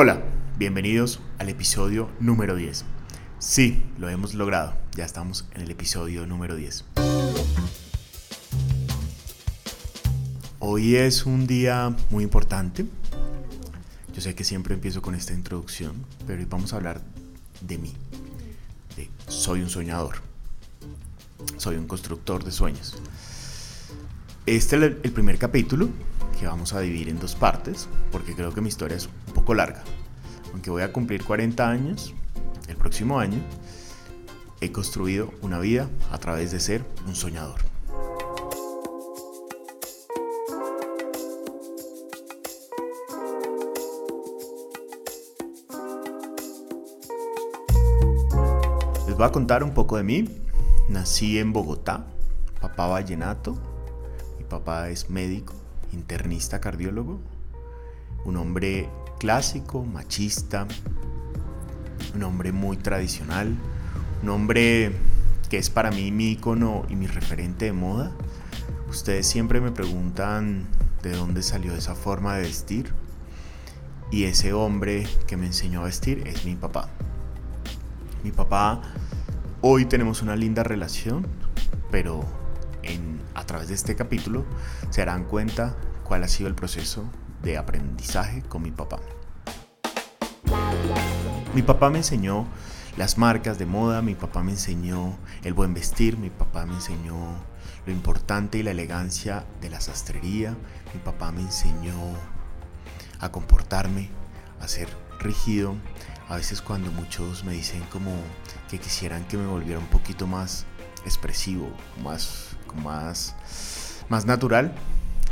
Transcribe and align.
Hola, 0.00 0.22
bienvenidos 0.56 1.18
al 1.38 1.48
episodio 1.48 2.08
número 2.20 2.54
10. 2.54 2.84
Sí, 3.40 3.82
lo 3.98 4.08
hemos 4.08 4.32
logrado, 4.32 4.76
ya 4.94 5.04
estamos 5.04 5.48
en 5.56 5.62
el 5.62 5.72
episodio 5.72 6.24
número 6.24 6.54
10. 6.54 6.84
Hoy 10.60 10.94
es 10.94 11.26
un 11.26 11.48
día 11.48 11.96
muy 12.10 12.22
importante. 12.22 12.86
Yo 14.14 14.20
sé 14.20 14.36
que 14.36 14.44
siempre 14.44 14.74
empiezo 14.74 15.02
con 15.02 15.16
esta 15.16 15.34
introducción, 15.34 15.96
pero 16.28 16.38
hoy 16.38 16.46
vamos 16.48 16.72
a 16.72 16.76
hablar 16.76 17.00
de 17.60 17.78
mí. 17.78 17.92
Soy 19.26 19.62
un 19.62 19.68
soñador. 19.68 20.18
Soy 21.56 21.74
un 21.74 21.88
constructor 21.88 22.44
de 22.44 22.52
sueños. 22.52 23.02
Este 24.46 24.76
es 24.76 24.82
el 25.02 25.12
primer 25.12 25.38
capítulo 25.38 25.88
que 26.38 26.46
vamos 26.46 26.72
a 26.72 26.80
dividir 26.80 27.08
en 27.08 27.18
dos 27.18 27.34
partes, 27.34 27.88
porque 28.12 28.34
creo 28.34 28.52
que 28.52 28.60
mi 28.60 28.68
historia 28.68 28.96
es 28.96 29.08
un 29.26 29.34
poco 29.34 29.54
larga. 29.54 29.82
Aunque 30.52 30.70
voy 30.70 30.82
a 30.82 30.92
cumplir 30.92 31.24
40 31.24 31.68
años 31.68 32.14
el 32.68 32.76
próximo 32.76 33.18
año, 33.18 33.42
he 34.60 34.72
construido 34.72 35.32
una 35.42 35.58
vida 35.58 35.88
a 36.12 36.18
través 36.18 36.50
de 36.52 36.60
ser 36.60 36.84
un 37.06 37.14
soñador. 37.14 37.60
Les 49.06 49.16
voy 49.16 49.26
a 49.26 49.32
contar 49.32 49.64
un 49.64 49.74
poco 49.74 49.96
de 49.96 50.02
mí. 50.04 50.28
Nací 50.88 51.38
en 51.38 51.52
Bogotá, 51.52 52.06
papá 52.60 52.86
vallenato, 52.86 53.58
mi 54.38 54.44
papá 54.44 54.88
es 54.88 55.10
médico, 55.10 55.54
internista 55.92 56.60
cardiólogo, 56.60 57.20
un 58.24 58.36
hombre 58.36 58.88
clásico, 59.18 59.84
machista, 59.84 60.66
un 62.14 62.22
hombre 62.22 62.52
muy 62.52 62.76
tradicional, 62.76 63.54
un 64.22 64.28
hombre 64.28 64.92
que 65.48 65.58
es 65.58 65.70
para 65.70 65.90
mí 65.90 66.12
mi 66.12 66.32
icono 66.32 66.84
y 66.88 66.96
mi 66.96 67.06
referente 67.06 67.66
de 67.66 67.72
moda. 67.72 68.12
Ustedes 68.88 69.26
siempre 69.26 69.60
me 69.60 69.70
preguntan 69.70 70.66
de 71.02 71.12
dónde 71.12 71.42
salió 71.42 71.74
esa 71.74 71.94
forma 71.94 72.36
de 72.36 72.42
vestir 72.42 72.92
y 74.10 74.24
ese 74.24 74.52
hombre 74.52 75.06
que 75.26 75.36
me 75.36 75.46
enseñó 75.46 75.82
a 75.82 75.84
vestir 75.84 76.26
es 76.26 76.44
mi 76.44 76.54
papá. 76.54 76.88
Mi 78.24 78.32
papá, 78.32 78.82
hoy 79.60 79.84
tenemos 79.84 80.22
una 80.22 80.36
linda 80.36 80.64
relación, 80.64 81.26
pero 81.90 82.24
a 83.34 83.44
través 83.44 83.68
de 83.68 83.74
este 83.74 83.96
capítulo 83.96 84.44
se 84.90 85.00
darán 85.00 85.24
cuenta 85.24 85.76
cuál 86.04 86.24
ha 86.24 86.28
sido 86.28 86.48
el 86.48 86.54
proceso 86.54 87.04
de 87.42 87.56
aprendizaje 87.56 88.42
con 88.42 88.62
mi 88.62 88.70
papá. 88.70 88.98
Mi 91.54 91.62
papá 91.62 91.90
me 91.90 91.98
enseñó 91.98 92.46
las 92.96 93.16
marcas 93.16 93.58
de 93.58 93.66
moda, 93.66 94.02
mi 94.02 94.14
papá 94.14 94.42
me 94.42 94.52
enseñó 94.52 95.16
el 95.44 95.54
buen 95.54 95.72
vestir, 95.72 96.18
mi 96.18 96.30
papá 96.30 96.66
me 96.66 96.74
enseñó 96.74 97.14
lo 97.86 97.92
importante 97.92 98.58
y 98.58 98.62
la 98.62 98.72
elegancia 98.72 99.46
de 99.60 99.70
la 99.70 99.80
sastrería, 99.80 100.56
mi 100.92 101.00
papá 101.00 101.32
me 101.32 101.42
enseñó 101.42 101.94
a 103.20 103.30
comportarme, 103.30 104.10
a 104.60 104.68
ser 104.68 104.88
rígido. 105.20 105.74
A 106.28 106.36
veces 106.36 106.60
cuando 106.60 106.90
muchos 106.92 107.44
me 107.44 107.52
dicen 107.52 107.82
como 107.90 108.12
que 108.68 108.78
quisieran 108.78 109.24
que 109.24 109.38
me 109.38 109.46
volviera 109.46 109.78
un 109.78 109.86
poquito 109.86 110.26
más 110.26 110.66
expresivo, 111.04 111.70
más, 112.02 112.57
más, 112.74 113.34
más 114.08 114.26
natural, 114.26 114.72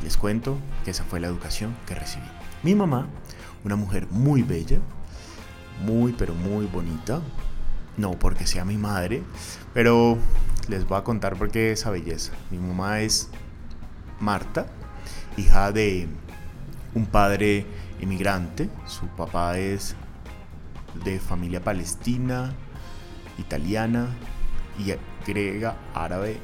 les 0.03 0.17
cuento 0.17 0.59
que 0.85 0.91
esa 0.91 1.05
fue 1.05 1.21
la 1.21 1.27
educación 1.27 1.77
que 1.87 1.95
recibí. 1.95 2.27
Mi 2.63 2.75
mamá, 2.75 3.07
una 3.65 3.77
mujer 3.77 4.07
muy 4.11 4.43
bella, 4.43 4.79
muy 5.85 6.13
pero 6.13 6.35
muy 6.35 6.67
bonita, 6.67 7.21
no 7.97 8.13
porque 8.13 8.47
sea 8.47 8.65
mi 8.65 8.77
madre, 8.77 9.23
pero 9.73 10.19
les 10.69 10.87
voy 10.87 10.99
a 10.99 11.05
contar 11.05 11.37
por 11.37 11.51
qué 11.51 11.73
esa 11.73 11.91
belleza. 11.91 12.33
Mi 12.51 12.59
mamá 12.59 13.01
es 13.01 13.29
Marta, 14.21 14.67
hija 15.37 15.73
de 15.73 16.09
un 16.95 17.07
padre 17.07 17.67
inmigrante, 18.01 18.71
su 18.87 19.07
papá 19.09 19.59
es 19.59 19.95
de 21.05 21.21
familia 21.21 21.63
palestina, 21.63 22.55
italiana 23.39 24.09
y 24.79 24.95
griega, 25.27 25.77
árabe, 25.95 26.39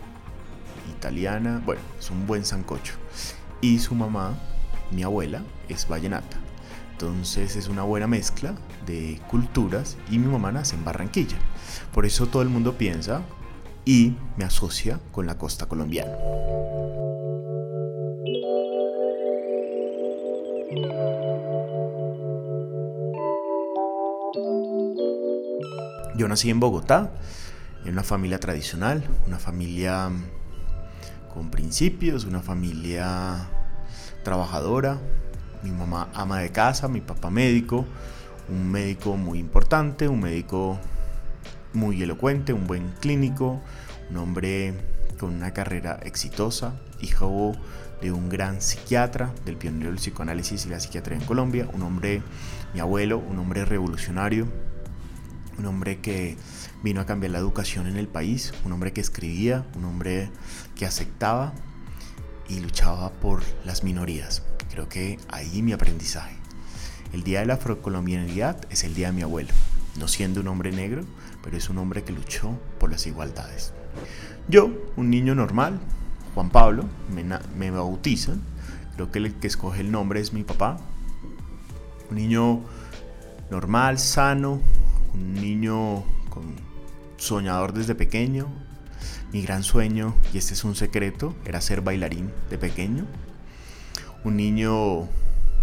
italiana, 1.02 1.60
bueno, 1.66 1.82
es 1.98 2.10
un 2.10 2.28
buen 2.28 2.44
sancocho. 2.44 2.94
Y 3.60 3.80
su 3.80 3.94
mamá, 3.96 4.38
mi 4.92 5.02
abuela, 5.02 5.42
es 5.68 5.88
vallenata. 5.88 6.36
Entonces 6.92 7.56
es 7.56 7.66
una 7.66 7.82
buena 7.82 8.06
mezcla 8.06 8.54
de 8.86 9.20
culturas 9.28 9.96
y 10.08 10.18
mi 10.18 10.28
mamá 10.28 10.52
nace 10.52 10.76
en 10.76 10.84
Barranquilla. 10.84 11.36
Por 11.92 12.06
eso 12.06 12.26
todo 12.26 12.42
el 12.42 12.48
mundo 12.48 12.78
piensa 12.78 13.22
y 13.84 14.14
me 14.36 14.44
asocia 14.44 15.00
con 15.10 15.26
la 15.26 15.36
costa 15.36 15.66
colombiana. 15.66 16.12
Yo 26.16 26.28
nací 26.28 26.50
en 26.50 26.60
Bogotá, 26.60 27.10
en 27.84 27.92
una 27.92 28.04
familia 28.04 28.38
tradicional, 28.38 29.02
una 29.26 29.40
familia 29.40 30.12
con 31.32 31.50
principios, 31.50 32.24
una 32.24 32.40
familia 32.40 33.48
trabajadora, 34.22 34.98
mi 35.62 35.70
mamá 35.70 36.08
ama 36.14 36.38
de 36.40 36.50
casa, 36.50 36.88
mi 36.88 37.00
papá 37.00 37.30
médico, 37.30 37.86
un 38.48 38.70
médico 38.70 39.16
muy 39.16 39.38
importante, 39.38 40.08
un 40.08 40.20
médico 40.20 40.78
muy 41.72 42.02
elocuente, 42.02 42.52
un 42.52 42.66
buen 42.66 42.92
clínico, 43.00 43.60
un 44.10 44.16
hombre 44.18 44.74
con 45.18 45.34
una 45.34 45.52
carrera 45.52 45.98
exitosa, 46.02 46.74
hijo 47.00 47.52
de 48.00 48.12
un 48.12 48.28
gran 48.28 48.60
psiquiatra, 48.60 49.32
del 49.44 49.56
pionero 49.56 49.90
del 49.90 49.98
psicoanálisis 49.98 50.66
y 50.66 50.68
la 50.68 50.80
psiquiatría 50.80 51.16
en 51.16 51.24
Colombia, 51.24 51.68
un 51.72 51.82
hombre, 51.82 52.22
mi 52.74 52.80
abuelo, 52.80 53.18
un 53.18 53.38
hombre 53.38 53.64
revolucionario, 53.64 54.48
un 55.58 55.66
hombre 55.66 56.00
que 56.00 56.36
vino 56.82 57.00
a 57.00 57.06
cambiar 57.06 57.32
la 57.32 57.38
educación 57.38 57.86
en 57.86 57.96
el 57.96 58.08
país, 58.08 58.52
un 58.64 58.72
hombre 58.72 58.92
que 58.92 59.00
escribía, 59.00 59.66
un 59.76 59.84
hombre 59.84 60.30
que 60.74 60.86
aceptaba 60.86 61.52
y 62.48 62.60
luchaba 62.60 63.10
por 63.12 63.42
las 63.64 63.84
minorías. 63.84 64.42
Creo 64.70 64.88
que 64.88 65.18
ahí 65.28 65.62
mi 65.62 65.72
aprendizaje. 65.72 66.36
El 67.12 67.22
día 67.22 67.40
de 67.40 67.46
la 67.46 67.54
afrocolombianidad 67.54 68.56
es 68.70 68.84
el 68.84 68.94
día 68.94 69.08
de 69.08 69.12
mi 69.12 69.22
abuelo, 69.22 69.50
no 69.98 70.08
siendo 70.08 70.40
un 70.40 70.48
hombre 70.48 70.72
negro, 70.72 71.04
pero 71.42 71.56
es 71.56 71.68
un 71.68 71.78
hombre 71.78 72.04
que 72.04 72.12
luchó 72.12 72.58
por 72.78 72.90
las 72.90 73.06
igualdades. 73.06 73.72
Yo, 74.48 74.70
un 74.96 75.10
niño 75.10 75.34
normal, 75.34 75.78
Juan 76.34 76.50
Pablo, 76.50 76.86
me, 77.14 77.24
me 77.56 77.70
bautizan, 77.70 78.40
creo 78.94 79.10
que 79.10 79.18
el 79.18 79.34
que 79.34 79.46
escoge 79.46 79.80
el 79.80 79.92
nombre 79.92 80.20
es 80.20 80.32
mi 80.32 80.42
papá, 80.42 80.78
un 82.10 82.16
niño 82.16 82.62
normal, 83.50 83.98
sano, 83.98 84.60
un 85.14 85.34
niño 85.34 86.04
con 86.30 86.54
soñador 87.16 87.72
desde 87.72 87.94
pequeño. 87.94 88.48
Mi 89.32 89.42
gran 89.42 89.62
sueño, 89.62 90.14
y 90.32 90.38
este 90.38 90.54
es 90.54 90.64
un 90.64 90.74
secreto, 90.74 91.34
era 91.44 91.60
ser 91.60 91.80
bailarín 91.80 92.30
de 92.50 92.58
pequeño. 92.58 93.06
Un 94.24 94.36
niño 94.36 95.08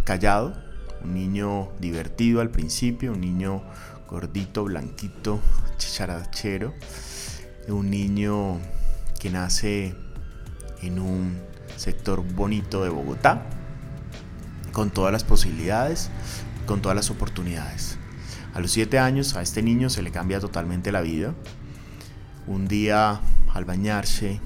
callado, 0.03 0.55
un 1.03 1.13
niño 1.13 1.69
divertido 1.79 2.41
al 2.41 2.49
principio, 2.49 3.13
un 3.13 3.21
niño 3.21 3.61
gordito, 4.09 4.63
blanquito, 4.63 5.39
chicharachero. 5.77 6.73
Un 7.67 7.91
niño 7.91 8.57
que 9.19 9.29
nace 9.29 9.95
en 10.81 10.97
un 10.99 11.37
sector 11.75 12.23
bonito 12.23 12.83
de 12.83 12.89
Bogotá, 12.89 13.45
con 14.71 14.89
todas 14.89 15.11
las 15.11 15.23
posibilidades, 15.23 16.09
con 16.65 16.81
todas 16.81 16.95
las 16.95 17.11
oportunidades. 17.11 17.98
A 18.53 18.59
los 18.59 18.71
7 18.71 18.99
años 18.99 19.35
a 19.35 19.41
este 19.41 19.61
niño 19.61 19.89
se 19.89 20.01
le 20.01 20.11
cambia 20.11 20.39
totalmente 20.39 20.91
la 20.91 21.01
vida. 21.01 21.33
Un 22.47 22.67
día 22.67 23.21
al 23.53 23.65
bañarse 23.65 24.39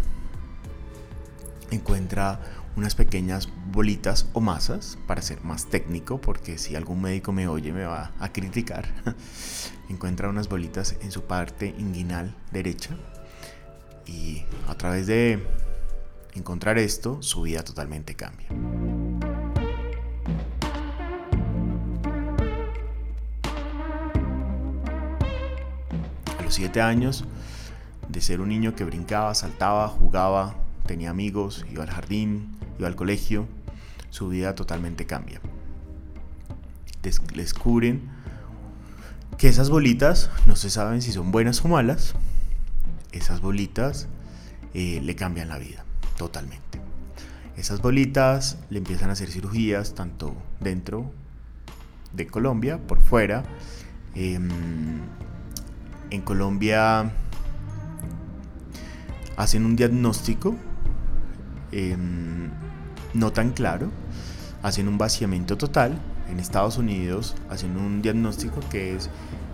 encuentra 1.71 2.39
unas 2.75 2.95
pequeñas 2.95 3.50
bolitas 3.71 4.27
o 4.33 4.41
masas, 4.41 4.97
para 5.07 5.21
ser 5.21 5.44
más 5.44 5.67
técnico, 5.69 6.19
porque 6.19 6.57
si 6.57 6.75
algún 6.75 7.01
médico 7.01 7.31
me 7.31 7.47
oye 7.47 7.71
me 7.71 7.85
va 7.85 8.11
a 8.19 8.31
criticar. 8.31 8.88
encuentra 9.89 10.29
unas 10.29 10.49
bolitas 10.49 10.95
en 11.01 11.11
su 11.11 11.23
parte 11.23 11.73
inguinal 11.77 12.35
derecha 12.51 12.97
y 14.06 14.44
a 14.67 14.75
través 14.75 15.07
de 15.07 15.45
encontrar 16.33 16.77
esto 16.77 17.21
su 17.21 17.44
vida 17.44 17.63
totalmente 17.63 18.15
cambia. 18.15 18.47
Siete 26.53 26.81
años, 26.81 27.25
de 28.09 28.21
ser 28.21 28.41
un 28.41 28.50
niño 28.50 28.75
que 28.75 28.83
brincaba, 28.83 29.33
saltaba, 29.35 29.88
jugaba, 29.88 30.55
tenía 30.85 31.09
amigos, 31.09 31.65
iba 31.71 31.83
al 31.83 31.89
jardín, 31.89 32.57
iba 32.77 32.88
al 32.88 32.95
colegio, 32.95 33.47
su 34.09 34.29
vida 34.29 34.55
totalmente 34.55 35.05
cambia. 35.05 35.41
descubren 37.33 38.09
que 39.38 39.47
esas 39.47 39.69
bolitas 39.69 40.29
no 40.45 40.55
se 40.55 40.69
saben 40.69 41.01
si 41.01 41.11
son 41.11 41.31
buenas 41.31 41.63
o 41.65 41.67
malas. 41.67 42.13
Esas 43.11 43.41
bolitas 43.41 44.07
eh, 44.73 45.01
le 45.03 45.15
cambian 45.15 45.49
la 45.49 45.57
vida 45.57 45.83
totalmente. 46.17 46.79
Esas 47.57 47.81
bolitas 47.81 48.57
le 48.69 48.79
empiezan 48.79 49.09
a 49.09 49.13
hacer 49.13 49.29
cirugías 49.29 49.94
tanto 49.94 50.35
dentro 50.59 51.11
de 52.13 52.27
Colombia, 52.27 52.79
por 52.79 53.01
fuera. 53.01 53.44
Em, 54.15 54.49
en 56.13 56.21
Colombia 56.21 57.12
hacen 59.36 59.65
un 59.65 59.75
diagnóstico 59.75 60.56
em, 61.71 62.51
no 63.15 63.31
tan 63.31 63.51
claro, 63.51 63.89
hacen 64.62 64.88
un 64.88 65.00
vaciamiento 65.00 65.57
total. 65.57 65.98
En 66.30 66.39
Estados 66.39 66.77
Unidos 66.77 67.36
hacen 67.50 67.77
un 67.77 68.01
diagnóstico 68.01 68.60
que 68.69 68.95
es 68.95 69.10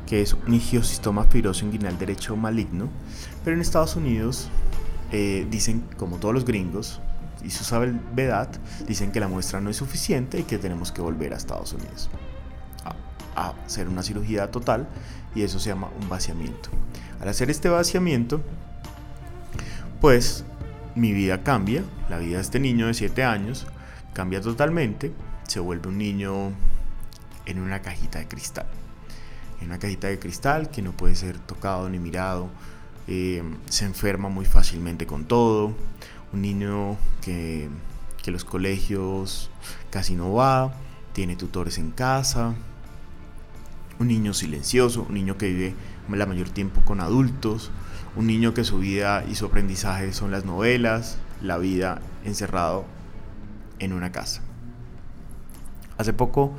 que 0.06 0.22
es 0.22 0.34
un 0.34 0.54
angiosistoma 0.54 1.24
fibroso 1.26 1.66
inguinal 1.66 1.98
derecho 1.98 2.36
maligno, 2.36 2.90
pero 3.44 3.56
en 3.56 3.62
Estados 3.62 3.96
Unidos 3.96 4.50
eh, 5.12 5.48
dicen, 5.52 5.84
como 5.98 6.18
todos 6.18 6.34
los 6.34 6.46
gringos 6.46 7.00
y 7.44 7.52
su 7.52 7.64
verdad, 8.16 8.50
dicen 8.88 9.12
que 9.12 9.20
la 9.20 9.28
muestra 9.28 9.62
no 9.62 9.70
es 9.70 9.78
suficiente 9.78 10.40
y 10.40 10.44
que 10.44 10.58
tenemos 10.58 10.92
que 10.92 11.02
volver 11.02 11.34
a 11.34 11.38
Estados 11.38 11.74
Unidos 11.74 12.10
a 13.40 13.54
hacer 13.66 13.88
una 13.88 14.04
cirugía 14.04 14.52
total 14.52 14.88
y 15.36 15.44
eso 15.44 15.60
se 15.60 15.70
llama 15.70 15.90
un 16.00 16.10
vaciamiento. 16.10 16.70
Al 17.20 17.30
hacer 17.30 17.50
este 17.50 17.70
vaciamiento, 17.70 18.42
pues 20.02 20.46
mi 20.96 21.12
vida 21.12 21.44
cambia, 21.44 21.84
la 22.10 22.18
vida 22.18 22.38
de 22.38 22.42
este 22.42 22.60
niño 22.60 22.88
de 22.88 22.94
7 22.94 23.24
años 23.24 23.68
cambia 24.14 24.42
totalmente, 24.42 25.12
se 25.48 25.60
vuelve 25.60 25.90
un 25.90 25.98
niño 25.98 26.52
en 27.46 27.60
una 27.60 27.82
cajita 27.82 28.20
de 28.20 28.28
cristal. 28.28 28.68
En 29.60 29.68
una 29.68 29.80
cajita 29.80 30.08
de 30.08 30.20
cristal 30.20 30.70
que 30.70 30.82
no 30.82 30.92
puede 30.94 31.16
ser 31.16 31.38
tocado 31.38 31.90
ni 31.90 32.00
mirado, 32.00 32.50
eh, 33.08 33.44
se 33.70 33.86
enferma 33.86 34.30
muy 34.30 34.46
fácilmente 34.46 35.06
con 35.06 35.26
todo, 35.26 35.74
un 36.32 36.42
niño 36.42 36.98
que, 37.22 37.70
que 38.22 38.32
los 38.32 38.46
colegios 38.46 39.50
casi 39.90 40.16
no 40.16 40.34
va, 40.34 40.74
tiene 41.14 41.36
tutores 41.36 41.78
en 41.78 41.92
casa, 41.92 42.54
un 44.00 44.08
niño 44.08 44.34
silencioso, 44.34 45.06
un 45.08 45.14
niño 45.14 45.38
que 45.38 45.50
vive 45.50 45.76
la 46.10 46.26
mayor 46.26 46.50
tiempo 46.50 46.82
con 46.82 47.02
adultos, 47.02 47.70
un 48.16 48.28
niño 48.28 48.54
que 48.54 48.64
su 48.64 48.80
vida 48.80 49.24
y 49.30 49.36
su 49.36 49.46
aprendizaje 49.46 50.14
son 50.14 50.32
las 50.32 50.46
novelas, 50.46 51.18
la 51.42 51.58
vida 51.58 52.02
encerrado 52.26 52.86
en 53.80 53.94
una 53.94 54.12
casa. 54.12 54.42
Hace 55.98 56.14
poco, 56.14 56.54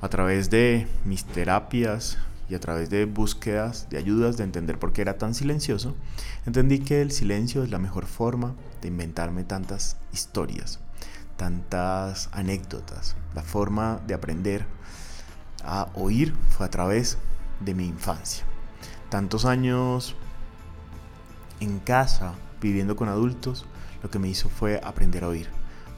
a 0.00 0.08
través 0.08 0.50
de 0.50 0.86
mis 1.04 1.24
terapias 1.24 2.18
y 2.48 2.54
a 2.54 2.60
través 2.60 2.88
de 2.88 3.04
búsquedas 3.04 3.88
de 3.90 3.98
ayudas 3.98 4.36
de 4.36 4.44
entender 4.44 4.78
por 4.78 4.92
qué 4.92 5.02
era 5.02 5.18
tan 5.18 5.34
silencioso, 5.34 5.94
entendí 6.46 6.78
que 6.78 7.02
el 7.02 7.10
silencio 7.10 7.62
es 7.62 7.70
la 7.70 7.78
mejor 7.78 8.06
forma 8.06 8.54
de 8.80 8.88
inventarme 8.88 9.44
tantas 9.44 9.96
historias, 10.12 10.80
tantas 11.36 12.30
anécdotas, 12.32 13.16
la 13.34 13.42
forma 13.42 14.00
de 14.06 14.14
aprender 14.14 14.64
a 15.64 15.88
oír 15.94 16.34
fue 16.50 16.66
a 16.66 16.70
través 16.70 17.18
de 17.60 17.74
mi 17.74 17.86
infancia. 17.86 18.44
Tantos 19.08 19.44
años 19.44 20.14
en 21.60 21.78
casa, 21.78 22.34
viviendo 22.60 22.96
con 22.96 23.08
adultos, 23.08 23.66
lo 24.02 24.10
que 24.10 24.18
me 24.18 24.28
hizo 24.28 24.48
fue 24.48 24.80
aprender 24.82 25.24
a 25.24 25.28
oír. 25.28 25.48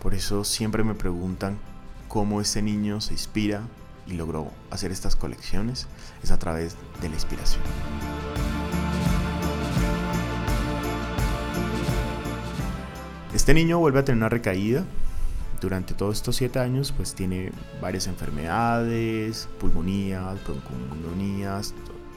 Por 0.00 0.14
eso 0.14 0.44
siempre 0.44 0.84
me 0.84 0.94
preguntan 0.94 1.58
cómo 2.08 2.40
ese 2.40 2.62
niño 2.62 3.00
se 3.00 3.12
inspira 3.12 3.62
y 4.06 4.14
logró 4.14 4.50
hacer 4.70 4.92
estas 4.92 5.16
colecciones. 5.16 5.86
Es 6.22 6.30
a 6.30 6.38
través 6.38 6.76
de 7.00 7.08
la 7.08 7.14
inspiración. 7.14 7.62
Este 13.34 13.54
niño 13.54 13.78
vuelve 13.78 14.00
a 14.00 14.04
tener 14.04 14.16
una 14.18 14.28
recaída 14.28 14.84
durante 15.60 15.94
todos 15.94 16.16
estos 16.16 16.36
siete 16.36 16.58
años, 16.58 16.92
pues 16.96 17.14
tiene 17.14 17.52
varias 17.80 18.06
enfermedades, 18.06 19.48
pulmonías, 19.58 20.38
broncomonías. 20.44 21.74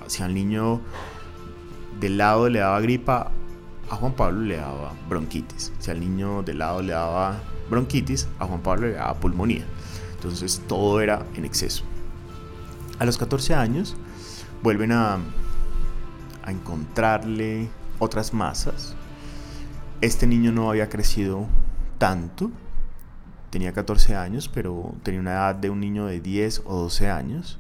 Si 0.08 0.24
al 0.24 0.34
niño 0.34 0.82
del 2.00 2.18
lado 2.18 2.50
le 2.50 2.60
daba 2.60 2.80
gripa, 2.82 3.32
a 3.90 3.96
Juan 3.96 4.14
Pablo 4.14 4.42
le 4.42 4.58
daba 4.58 4.94
bronquitis. 5.10 5.72
Si 5.80 5.92
al 5.92 6.00
niño 6.00 6.42
del 6.44 6.60
lado 6.60 6.82
le 6.82 6.94
daba 6.94 7.40
bronquitis, 7.70 8.28
a 8.40 8.46
Juan 8.46 8.62
Pablo 8.62 8.88
le 8.88 8.94
daba 8.94 9.14
pulmonía. 9.16 9.66
Entonces 10.16 10.62
todo 10.68 11.02
era 11.02 11.26
en 11.36 11.46
exceso. 11.46 11.84
A 13.00 13.06
los 13.06 13.18
14 13.18 13.54
años 13.56 13.96
vuelven 14.62 14.94
a 14.94 15.20
encontrarle 16.48 17.70
otras 18.00 18.34
masas. 18.34 18.96
Este 20.02 20.28
niño 20.28 20.52
no 20.52 20.70
había 20.70 20.90
crecido 20.90 21.48
tanto, 21.98 22.52
tenía 23.54 23.72
14 23.72 24.16
años, 24.16 24.50
pero 24.52 24.96
tenía 25.04 25.20
una 25.20 25.34
edad 25.34 25.54
de 25.54 25.70
un 25.70 25.80
niño 25.80 26.08
de 26.08 26.20
10 26.20 26.64
o 26.66 26.76
12 26.76 27.12
años. 27.12 27.60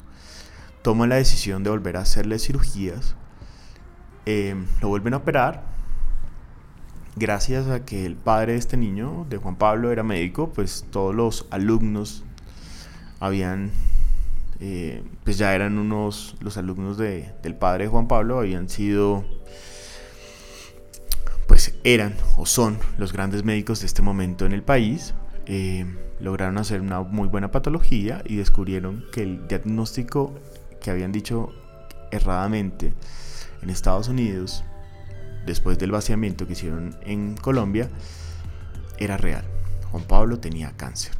Toma 0.81 1.06
la 1.06 1.18
decisión 1.18 1.63
de 1.63 1.69
volver 1.69 1.98
a 1.98 2.00
hacerle 2.01 2.40
cirugías. 2.40 3.16
Em, 4.25 4.66
lo 4.81 4.88
vuelven 4.88 5.13
a 5.13 5.18
operar. 5.18 5.63
Gracias 7.16 7.68
a 7.68 7.86
que 7.86 8.07
el 8.07 8.16
padre 8.16 8.54
de 8.54 8.57
este 8.57 8.75
niño, 8.75 9.28
de 9.30 9.38
Juan 9.38 9.56
Pablo, 9.56 9.92
era 9.92 10.01
médico, 10.01 10.51
pues 10.51 10.84
todos 10.90 11.13
los 11.13 11.45
alumnos 11.51 12.24
habían, 13.19 13.69
eh, 14.62 15.04
pues 15.24 15.38
ya 15.38 15.54
eran 15.54 15.78
unos, 15.78 16.36
los 16.40 16.57
alumnos 16.57 16.98
de, 16.98 17.36
del 17.44 17.54
padre 17.54 17.84
de 17.84 17.92
Juan 17.92 18.07
Pablo 18.07 18.40
habían 18.40 18.68
sido 18.68 19.24
pues 21.48 21.75
eran 21.84 22.16
o 22.38 22.48
son 22.48 22.80
los 22.98 23.13
grandes 23.13 23.44
médicos 23.44 23.81
de 23.81 23.86
este 23.86 24.01
momento 24.01 24.48
en 24.48 24.54
el 24.54 24.63
país. 24.63 25.13
Eh, 25.45 25.86
lograron 26.19 26.57
hacer 26.57 26.81
una 26.81 27.01
muy 27.01 27.28
buena 27.28 27.51
patología 27.51 28.22
y 28.25 28.38
descubrieron 28.38 29.06
que 29.12 29.24
el 29.24 29.48
diagnóstico 29.48 30.34
que 30.81 30.92
habían 30.92 31.12
dicho 31.12 31.50
erradamente 32.12 32.94
en 33.62 33.69
Estados 33.69 34.07
Unidos, 34.07 34.63
después 35.45 35.78
del 35.78 35.92
vaciamiento 35.92 36.48
que 36.48 36.54
hicieron 36.54 36.95
en 37.01 37.36
Colombia, 37.36 37.90
era 38.98 39.18
real. 39.18 39.44
Juan 39.92 40.04
Pablo 40.04 40.40
tenía 40.40 40.72
cáncer. 40.72 41.13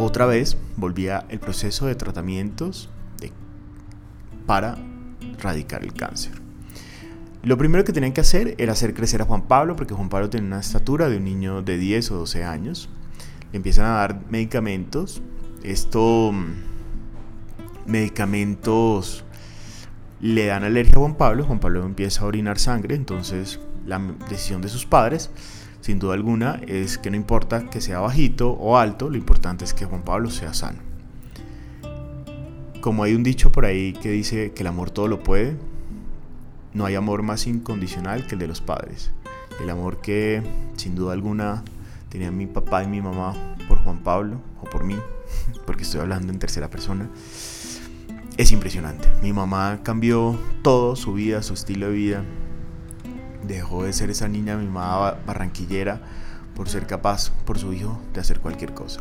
Otra 0.00 0.24
vez 0.26 0.56
volvía 0.76 1.26
el 1.28 1.40
proceso 1.40 1.86
de 1.86 1.94
tratamientos 1.94 2.88
para 4.46 4.76
erradicar 5.38 5.84
el 5.84 5.92
cáncer. 5.92 6.39
Lo 7.42 7.56
primero 7.56 7.84
que 7.84 7.92
tenían 7.94 8.12
que 8.12 8.20
hacer 8.20 8.54
era 8.58 8.72
hacer 8.72 8.92
crecer 8.92 9.22
a 9.22 9.24
Juan 9.24 9.42
Pablo, 9.42 9.74
porque 9.74 9.94
Juan 9.94 10.10
Pablo 10.10 10.28
tenía 10.28 10.46
una 10.46 10.60
estatura 10.60 11.08
de 11.08 11.16
un 11.16 11.24
niño 11.24 11.62
de 11.62 11.78
10 11.78 12.10
o 12.10 12.16
12 12.18 12.44
años. 12.44 12.90
Le 13.50 13.56
empiezan 13.56 13.86
a 13.86 13.90
dar 13.90 14.20
medicamentos. 14.28 15.22
Esto, 15.62 16.32
mm, 16.32 17.90
medicamentos 17.90 19.24
le 20.20 20.46
dan 20.46 20.64
alergia 20.64 20.96
a 20.96 20.98
Juan 20.98 21.14
Pablo. 21.14 21.44
Juan 21.44 21.60
Pablo 21.60 21.86
empieza 21.86 22.22
a 22.22 22.26
orinar 22.26 22.58
sangre. 22.58 22.94
Entonces, 22.94 23.58
la 23.86 23.98
decisión 24.28 24.60
de 24.60 24.68
sus 24.68 24.84
padres, 24.84 25.30
sin 25.80 25.98
duda 25.98 26.12
alguna, 26.12 26.60
es 26.66 26.98
que 26.98 27.10
no 27.10 27.16
importa 27.16 27.70
que 27.70 27.80
sea 27.80 28.00
bajito 28.00 28.50
o 28.50 28.76
alto, 28.76 29.08
lo 29.08 29.16
importante 29.16 29.64
es 29.64 29.72
que 29.72 29.86
Juan 29.86 30.02
Pablo 30.02 30.28
sea 30.28 30.52
sano. 30.52 30.78
Como 32.82 33.02
hay 33.02 33.14
un 33.14 33.22
dicho 33.22 33.50
por 33.50 33.64
ahí 33.64 33.94
que 33.94 34.10
dice 34.10 34.52
que 34.52 34.62
el 34.62 34.66
amor 34.66 34.90
todo 34.90 35.08
lo 35.08 35.22
puede, 35.22 35.56
no 36.72 36.86
hay 36.86 36.94
amor 36.94 37.22
más 37.22 37.46
incondicional 37.46 38.26
que 38.26 38.34
el 38.34 38.38
de 38.38 38.46
los 38.46 38.60
padres. 38.60 39.10
El 39.60 39.70
amor 39.70 40.00
que 40.00 40.42
sin 40.76 40.94
duda 40.94 41.12
alguna 41.12 41.62
tenían 42.08 42.36
mi 42.36 42.46
papá 42.46 42.82
y 42.84 42.86
mi 42.86 43.00
mamá 43.00 43.34
por 43.68 43.78
Juan 43.78 43.98
Pablo 43.98 44.40
o 44.60 44.64
por 44.64 44.84
mí, 44.84 44.96
porque 45.66 45.82
estoy 45.82 46.00
hablando 46.00 46.32
en 46.32 46.38
tercera 46.38 46.70
persona, 46.70 47.08
es 48.36 48.52
impresionante. 48.52 49.08
Mi 49.22 49.32
mamá 49.32 49.80
cambió 49.82 50.38
todo, 50.62 50.96
su 50.96 51.12
vida, 51.14 51.42
su 51.42 51.54
estilo 51.54 51.86
de 51.86 51.92
vida. 51.92 52.24
Dejó 53.46 53.84
de 53.84 53.92
ser 53.92 54.10
esa 54.10 54.28
niña 54.28 54.56
mimada 54.56 55.20
barranquillera 55.26 56.00
por 56.54 56.68
ser 56.68 56.86
capaz, 56.86 57.30
por 57.44 57.58
su 57.58 57.72
hijo, 57.72 58.00
de 58.12 58.20
hacer 58.20 58.40
cualquier 58.40 58.74
cosa. 58.74 59.00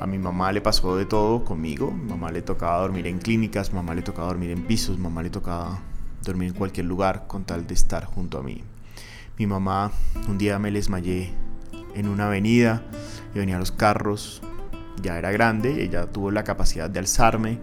A 0.00 0.06
mi 0.06 0.18
mamá 0.18 0.52
le 0.52 0.60
pasó 0.60 0.96
de 0.96 1.06
todo 1.06 1.44
conmigo. 1.44 1.90
mamá 1.90 2.30
le 2.30 2.42
tocaba 2.42 2.80
dormir 2.80 3.06
en 3.06 3.18
clínicas, 3.18 3.72
mamá 3.72 3.94
le 3.94 4.02
tocaba 4.02 4.28
dormir 4.28 4.50
en 4.50 4.62
pisos, 4.62 4.98
mamá 4.98 5.22
le 5.22 5.30
tocaba 5.30 5.80
dormir 6.28 6.50
en 6.50 6.54
cualquier 6.54 6.86
lugar 6.86 7.26
con 7.26 7.44
tal 7.44 7.66
de 7.66 7.74
estar 7.74 8.04
junto 8.04 8.38
a 8.38 8.42
mí. 8.42 8.62
Mi 9.38 9.46
mamá 9.46 9.90
un 10.28 10.38
día 10.38 10.58
me 10.58 10.70
desmayé 10.70 11.32
en 11.94 12.08
una 12.08 12.26
avenida 12.26 12.82
y 13.34 13.38
venían 13.38 13.60
los 13.60 13.72
carros, 13.72 14.42
ya 15.02 15.18
era 15.18 15.30
grande, 15.32 15.82
ella 15.82 16.06
tuvo 16.06 16.30
la 16.30 16.44
capacidad 16.44 16.90
de 16.90 16.98
alzarme 16.98 17.58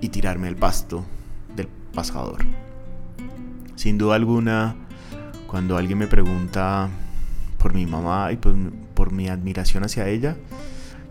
y 0.00 0.08
tirarme 0.08 0.48
el 0.48 0.56
pasto 0.56 1.04
del 1.54 1.68
pasador. 1.94 2.44
Sin 3.76 3.98
duda 3.98 4.16
alguna, 4.16 4.76
cuando 5.46 5.76
alguien 5.76 5.98
me 5.98 6.06
pregunta 6.06 6.88
por 7.58 7.74
mi 7.74 7.86
mamá 7.86 8.32
y 8.32 8.36
por, 8.36 8.54
por 8.94 9.12
mi 9.12 9.28
admiración 9.28 9.84
hacia 9.84 10.08
ella, 10.08 10.36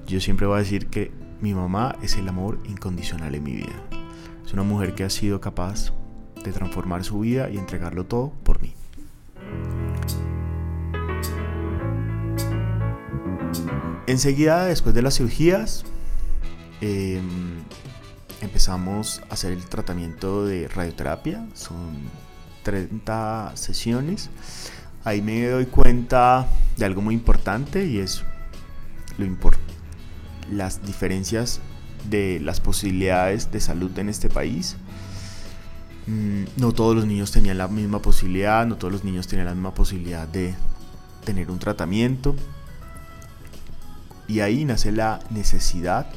yo 0.05 0.19
siempre 0.19 0.47
voy 0.47 0.55
a 0.55 0.59
decir 0.59 0.87
que 0.87 1.11
mi 1.41 1.53
mamá 1.53 1.95
es 2.01 2.15
el 2.15 2.27
amor 2.27 2.59
incondicional 2.65 3.35
en 3.35 3.43
mi 3.43 3.53
vida. 3.53 3.75
Es 4.45 4.53
una 4.53 4.63
mujer 4.63 4.95
que 4.95 5.03
ha 5.03 5.09
sido 5.09 5.41
capaz 5.41 5.91
de 6.43 6.51
transformar 6.51 7.03
su 7.03 7.19
vida 7.19 7.49
y 7.49 7.57
entregarlo 7.57 8.05
todo 8.05 8.31
por 8.43 8.61
mí. 8.61 8.73
Enseguida, 14.07 14.65
después 14.65 14.95
de 14.95 15.01
las 15.01 15.17
cirugías, 15.17 15.83
em, 16.79 17.57
empezamos 18.41 19.21
a 19.29 19.33
hacer 19.33 19.51
el 19.51 19.65
tratamiento 19.65 20.45
de 20.45 20.67
radioterapia. 20.69 21.45
Son 21.53 21.97
30 22.63 23.51
sesiones. 23.55 24.29
Ahí 25.03 25.21
me 25.21 25.47
doy 25.47 25.65
cuenta 25.65 26.47
de 26.77 26.85
algo 26.85 27.01
muy 27.01 27.15
importante 27.15 27.85
y 27.85 27.99
es 27.99 28.23
lo 29.17 29.25
las 30.51 30.85
diferencias 30.85 31.59
de 32.09 32.39
las 32.39 32.61
posibilidades 32.61 33.51
de 33.51 33.59
salud 33.59 33.97
en 33.99 34.09
este 34.09 34.29
país. 34.29 34.77
Mm, 36.07 36.45
no 36.55 36.71
todos 36.71 36.95
los 36.95 37.05
niños 37.05 37.31
tenían 37.31 37.57
la 37.57 37.67
misma 37.67 38.01
posibilidad, 38.01 38.65
no 38.65 38.77
todos 38.77 38.93
los 38.93 39.03
niños 39.03 39.27
tenían 39.27 39.47
la 39.47 39.53
misma 39.53 39.73
posibilidad 39.73 40.27
de 40.27 40.55
tener 41.25 41.51
un 41.51 41.59
tratamiento. 41.59 42.35
Y 44.27 44.39
ahí 44.39 44.65
nace 44.65 44.91
la 44.91 45.19
necesidad 45.29 46.07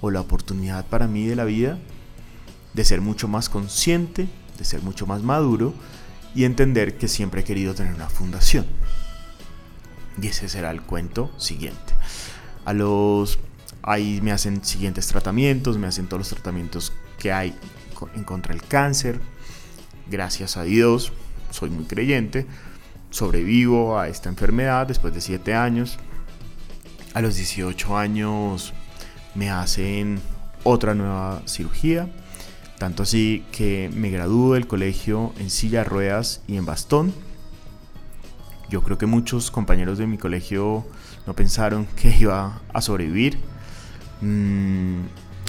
o 0.00 0.10
la 0.10 0.20
oportunidad 0.20 0.86
para 0.86 1.06
mí 1.06 1.26
de 1.26 1.36
la 1.36 1.44
vida 1.44 1.78
de 2.74 2.84
ser 2.84 3.00
mucho 3.00 3.28
más 3.28 3.48
consciente, 3.48 4.28
de 4.58 4.64
ser 4.64 4.82
mucho 4.82 5.06
más 5.06 5.22
maduro 5.22 5.72
y 6.34 6.44
entender 6.44 6.98
que 6.98 7.08
siempre 7.08 7.40
he 7.40 7.44
querido 7.44 7.74
tener 7.74 7.94
una 7.94 8.08
fundación. 8.08 8.66
Y 10.20 10.26
ese 10.26 10.48
será 10.48 10.70
el 10.70 10.82
cuento 10.82 11.30
siguiente. 11.38 11.94
A 12.64 12.72
los 12.72 13.38
ahí 13.82 14.20
me 14.22 14.32
hacen 14.32 14.64
siguientes 14.64 15.06
tratamientos, 15.06 15.78
me 15.78 15.86
hacen 15.86 16.06
todos 16.06 16.20
los 16.20 16.28
tratamientos 16.28 16.92
que 17.18 17.32
hay 17.32 17.54
en 18.14 18.24
contra 18.24 18.54
del 18.54 18.62
cáncer. 18.62 19.20
Gracias 20.10 20.56
a 20.56 20.64
Dios, 20.64 21.12
soy 21.50 21.70
muy 21.70 21.84
creyente, 21.84 22.46
sobrevivo 23.10 23.98
a 23.98 24.08
esta 24.08 24.28
enfermedad 24.28 24.86
después 24.86 25.14
de 25.14 25.20
7 25.20 25.54
años. 25.54 25.98
A 27.14 27.20
los 27.20 27.36
18 27.36 27.96
años 27.96 28.74
me 29.34 29.50
hacen 29.50 30.20
otra 30.64 30.94
nueva 30.94 31.42
cirugía, 31.46 32.08
tanto 32.78 33.04
así 33.04 33.44
que 33.52 33.90
me 33.94 34.10
gradúo 34.10 34.54
del 34.54 34.66
colegio 34.66 35.32
en 35.38 35.50
silla 35.50 35.84
ruedas 35.84 36.42
y 36.48 36.56
en 36.56 36.66
bastón. 36.66 37.14
Yo 38.68 38.82
creo 38.82 38.98
que 38.98 39.06
muchos 39.06 39.50
compañeros 39.50 39.98
de 39.98 40.06
mi 40.06 40.18
colegio 40.18 40.84
no 41.26 41.34
pensaron 41.34 41.86
que 41.96 42.14
iba 42.18 42.60
a 42.72 42.80
sobrevivir. 42.80 43.38
Mm, 44.20 45.02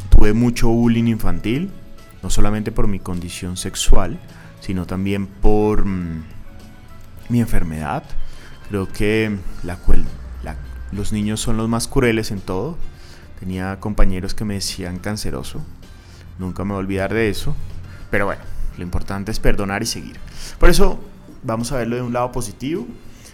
tuve 0.10 0.34
mucho 0.34 0.70
bullying 0.70 1.06
infantil, 1.08 1.72
no 2.25 2.32
solamente 2.32 2.72
por 2.72 2.88
mi 2.88 2.98
condición 2.98 3.55
sexual, 3.55 4.20
sino 4.60 4.88
también 4.88 5.27
por 5.27 5.86
mm, 5.86 6.24
mi 7.29 7.39
enfermedad. 7.39 8.03
Creo 8.67 8.91
que 8.91 9.38
la, 9.62 9.77
los 10.91 11.13
niños 11.13 11.39
son 11.39 11.55
los 11.55 11.70
más 11.70 11.88
crueles 11.88 12.32
en 12.32 12.41
todo. 12.41 12.79
Tenía 13.39 13.79
compañeros 13.79 14.34
que 14.34 14.44
me 14.44 14.55
decían 14.55 14.98
canceroso. 14.98 15.63
Nunca 16.39 16.63
me 16.63 16.72
voy 16.72 16.77
a 16.77 16.79
olvidar 16.79 17.13
de 17.13 17.29
eso. 17.29 17.55
Pero 18.10 18.25
bueno, 18.25 18.41
lo 18.75 18.82
importante 18.82 19.32
es 19.32 19.39
perdonar 19.39 19.84
y 19.84 19.86
seguir. 19.86 20.20
Por 20.58 20.72
eso 20.72 21.00
vamos 21.44 21.72
a 21.74 21.77
verlo 21.77 21.96
de 21.96 22.01
un 22.01 22.13
lado 22.13 22.32
positivo. 22.32 22.88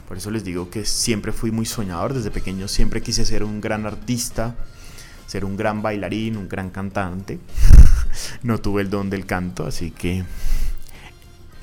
Por 0.06 0.18
eso 0.18 0.32
les 0.32 0.44
digo 0.44 0.70
que 0.70 0.84
siempre 0.84 1.32
fui 1.32 1.52
muy 1.52 1.66
soñador. 1.66 2.14
Desde 2.14 2.30
pequeño 2.30 2.68
siempre 2.68 3.02
quise 3.02 3.24
ser 3.24 3.46
un 3.46 3.62
gran 3.62 3.86
artista, 3.86 4.54
ser 5.28 5.46
un 5.46 5.56
gran 5.56 5.82
bailarín, 5.82 6.36
un 6.36 6.50
gran 6.50 6.72
cantante. 6.72 7.40
No 8.44 8.60
tuve 8.60 8.82
el 8.82 8.90
don 8.90 9.10
del 9.10 9.26
canto, 9.26 9.66
así 9.66 9.92
que 9.92 10.24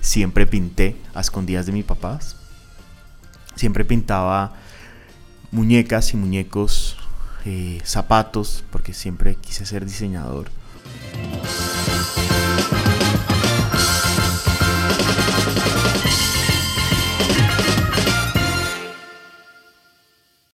siempre 0.00 0.46
pinté 0.46 0.96
a 1.14 1.20
escondidas 1.20 1.66
de 1.66 1.72
mis 1.72 1.84
papás. 1.84 2.36
Siempre 3.56 3.84
pintaba 3.84 4.54
muñecas 5.50 6.12
y 6.14 6.16
muñecos, 6.16 6.96
eh, 7.44 7.80
zapatos, 7.84 8.64
porque 8.70 8.94
siempre 8.94 9.34
quise 9.34 9.66
ser 9.66 9.84
diseñador. 9.84 10.50